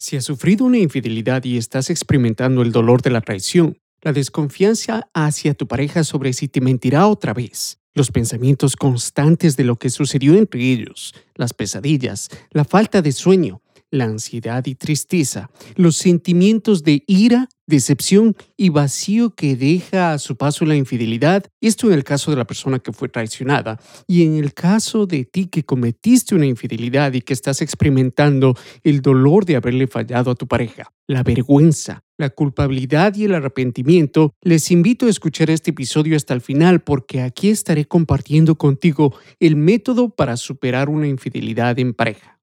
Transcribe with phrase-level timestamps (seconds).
[0.00, 5.10] Si has sufrido una infidelidad y estás experimentando el dolor de la traición, la desconfianza
[5.12, 9.90] hacia tu pareja sobre si te mentirá otra vez, los pensamientos constantes de lo que
[9.90, 16.84] sucedió entre ellos, las pesadillas, la falta de sueño, la ansiedad y tristeza, los sentimientos
[16.84, 22.02] de ira, decepción y vacío que deja a su paso la infidelidad, esto en el
[22.02, 26.34] caso de la persona que fue traicionada, y en el caso de ti que cometiste
[26.34, 31.22] una infidelidad y que estás experimentando el dolor de haberle fallado a tu pareja, la
[31.22, 36.80] vergüenza, la culpabilidad y el arrepentimiento, les invito a escuchar este episodio hasta el final
[36.80, 42.38] porque aquí estaré compartiendo contigo el método para superar una infidelidad en pareja.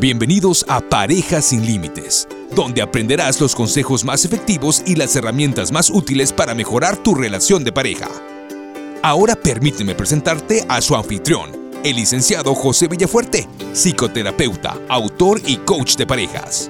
[0.00, 2.26] Bienvenidos a Parejas sin Límites,
[2.56, 7.62] donde aprenderás los consejos más efectivos y las herramientas más útiles para mejorar tu relación
[7.62, 8.08] de pareja.
[9.02, 16.06] Ahora permíteme presentarte a su anfitrión, el licenciado José Villafuerte, psicoterapeuta, autor y coach de
[16.08, 16.68] parejas.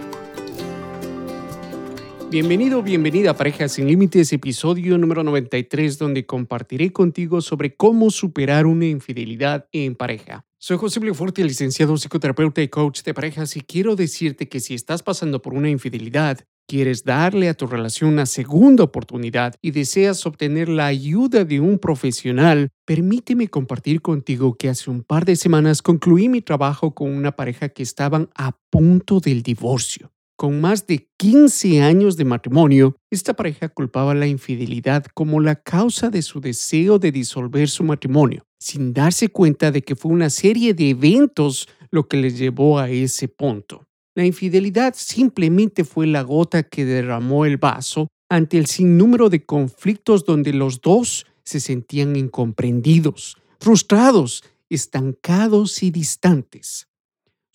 [2.31, 8.67] Bienvenido, bienvenida a Parejas sin Límites, episodio número 93, donde compartiré contigo sobre cómo superar
[8.67, 10.45] una infidelidad en pareja.
[10.67, 15.03] Soy José Fuerte, licenciado psicoterapeuta y coach de parejas y quiero decirte que si estás
[15.03, 20.71] pasando por una infidelidad, quieres darle a tu relación una segunda oportunidad y deseas obtener
[20.71, 26.31] la ayuda de un profesional, permíteme compartir contigo que hace un par de semanas concluí
[26.31, 30.14] mi trabajo con una pareja que estaban a punto del divorcio.
[30.37, 36.11] Con más de 15 años de matrimonio, esta pareja culpaba la infidelidad como la causa
[36.11, 40.75] de su deseo de disolver su matrimonio, sin darse cuenta de que fue una serie
[40.75, 43.87] de eventos lo que les llevó a ese punto.
[44.17, 50.25] La infidelidad simplemente fue la gota que derramó el vaso ante el sinnúmero de conflictos
[50.25, 56.89] donde los dos se sentían incomprendidos, frustrados, estancados y distantes.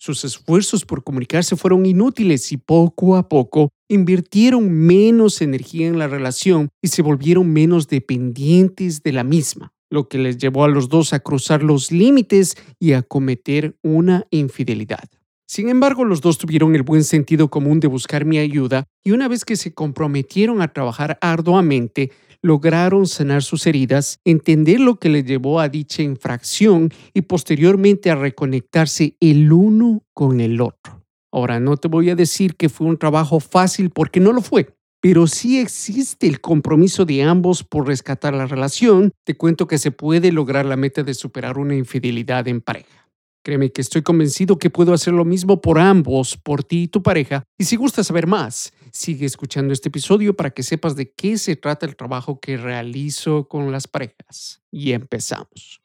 [0.02, 6.08] Sus esfuerzos por comunicarse fueron inútiles y poco a poco invirtieron menos energía en la
[6.08, 10.88] relación y se volvieron menos dependientes de la misma, lo que les llevó a los
[10.88, 15.06] dos a cruzar los límites y a cometer una infidelidad.
[15.46, 19.28] Sin embargo, los dos tuvieron el buen sentido común de buscar mi ayuda y una
[19.28, 22.10] vez que se comprometieron a trabajar arduamente,
[22.42, 28.14] lograron sanar sus heridas, entender lo que les llevó a dicha infracción y posteriormente a
[28.14, 31.04] reconectarse el uno con el otro.
[31.32, 34.74] Ahora, no te voy a decir que fue un trabajo fácil porque no lo fue,
[35.00, 39.12] pero sí existe el compromiso de ambos por rescatar la relación.
[39.24, 43.09] Te cuento que se puede lograr la meta de superar una infidelidad en pareja.
[43.42, 47.02] Créeme que estoy convencido que puedo hacer lo mismo por ambos, por ti y tu
[47.02, 47.44] pareja.
[47.58, 51.56] Y si gustas saber más, sigue escuchando este episodio para que sepas de qué se
[51.56, 54.62] trata el trabajo que realizo con las parejas.
[54.70, 55.80] Y empezamos.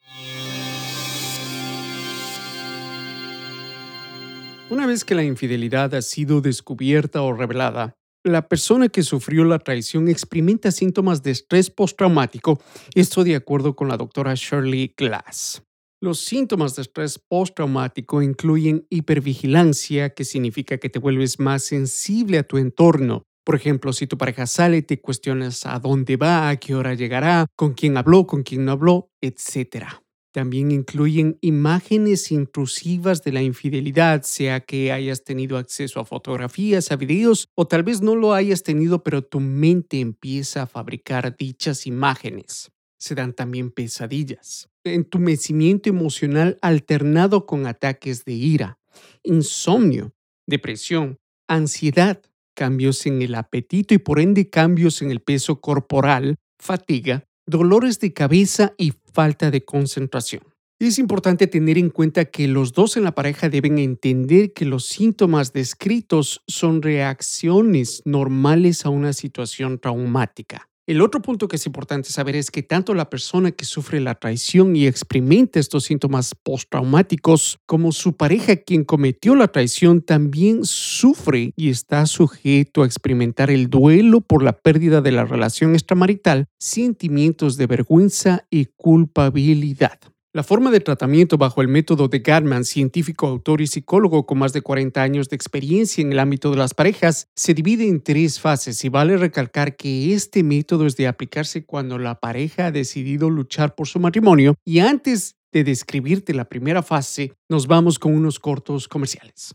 [4.68, 9.60] Una vez que la infidelidad ha sido descubierta o revelada, la persona que sufrió la
[9.60, 12.60] traición experimenta síntomas de estrés postraumático,
[12.94, 15.62] esto de acuerdo con la doctora Shirley Glass.
[16.06, 22.44] Los síntomas de estrés postraumático incluyen hipervigilancia, que significa que te vuelves más sensible a
[22.44, 23.24] tu entorno.
[23.44, 27.46] Por ejemplo, si tu pareja sale, te cuestionas a dónde va, a qué hora llegará,
[27.56, 29.86] con quién habló, con quién no habló, etc.
[30.32, 36.96] También incluyen imágenes intrusivas de la infidelidad, sea que hayas tenido acceso a fotografías, a
[36.96, 41.84] videos o tal vez no lo hayas tenido, pero tu mente empieza a fabricar dichas
[41.84, 48.78] imágenes se dan también pesadillas, entumecimiento emocional alternado con ataques de ira,
[49.22, 50.12] insomnio,
[50.46, 52.22] depresión, ansiedad,
[52.54, 58.12] cambios en el apetito y por ende cambios en el peso corporal, fatiga, dolores de
[58.12, 60.42] cabeza y falta de concentración.
[60.78, 64.84] Es importante tener en cuenta que los dos en la pareja deben entender que los
[64.84, 70.68] síntomas descritos son reacciones normales a una situación traumática.
[70.86, 74.14] El otro punto que es importante saber es que tanto la persona que sufre la
[74.14, 81.52] traición y experimenta estos síntomas postraumáticos como su pareja quien cometió la traición también sufre
[81.56, 87.56] y está sujeto a experimentar el duelo por la pérdida de la relación extramarital, sentimientos
[87.56, 89.98] de vergüenza y culpabilidad.
[90.36, 94.52] La forma de tratamiento bajo el método de Gatman, científico, autor y psicólogo con más
[94.52, 98.38] de 40 años de experiencia en el ámbito de las parejas, se divide en tres
[98.38, 103.30] fases y vale recalcar que este método es de aplicarse cuando la pareja ha decidido
[103.30, 108.38] luchar por su matrimonio y antes de describirte la primera fase, nos vamos con unos
[108.38, 109.54] cortos comerciales.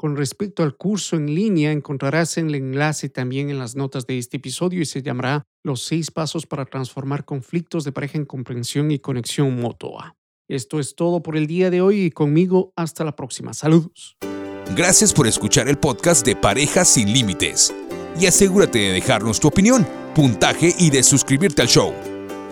[0.00, 4.38] con respecto al curso en línea encontrarás el enlace también en las notas de este
[4.38, 8.98] episodio y se llamará Los seis pasos para transformar conflictos de pareja en comprensión y
[8.98, 10.16] conexión mutua.
[10.48, 13.52] Esto es todo por el día de hoy y conmigo hasta la próxima.
[13.52, 14.16] Saludos.
[14.74, 17.74] Gracias por escuchar el podcast de Parejas sin Límites
[18.18, 21.92] y asegúrate de dejarnos tu opinión, puntaje y de suscribirte al show.